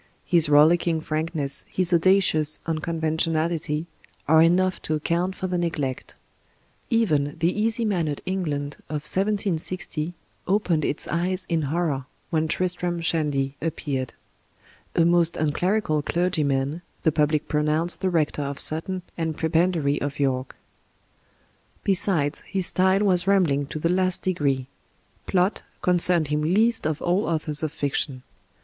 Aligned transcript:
His 0.25 0.49
rollicking 0.49 0.99
frankness, 1.01 1.63
his 1.69 1.93
audacious 1.93 2.57
unconventionality, 2.65 3.85
are 4.27 4.41
enough 4.41 4.81
to 4.81 4.95
account 4.95 5.35
for 5.35 5.45
the 5.45 5.59
neglect. 5.59 6.15
Even 6.89 7.35
the 7.37 7.53
easy 7.61 7.85
mannered 7.85 8.19
England 8.25 8.77
of 8.89 9.03
1760 9.05 10.15
o^ned 10.47 10.83
its 10.83 11.07
eyes 11.07 11.45
in 11.49 11.61
horror 11.69 12.07
when 12.31 12.47
"Tristram 12.47 12.99
Shandy" 12.99 13.55
appeared. 13.61 14.15
"A 14.95 15.05
most 15.05 15.37
un 15.37 15.51
clerical 15.51 16.01
clerg3rman," 16.01 16.81
the 17.03 17.11
public 17.11 17.47
pronoimced 17.47 17.99
the 18.01 18.09
rector 18.09 18.41
of 18.41 18.59
Sutton 18.59 19.03
and 19.19 19.37
prebendary 19.37 20.01
of 20.01 20.17
York. 20.19 20.55
Besides, 21.83 22.41
his 22.47 22.65
style 22.65 23.01
was 23.01 23.27
rambling 23.27 23.67
to 23.67 23.77
the 23.77 23.87
last 23.87 24.23
degree. 24.23 24.65
Blot 25.31 25.61
con 25.83 25.99
cerned 25.99 26.29
him 26.29 26.41
least 26.41 26.87
of 26.87 27.03
all 27.03 27.25
authors 27.27 27.61
of 27.61 27.71
fiction. 27.71 28.23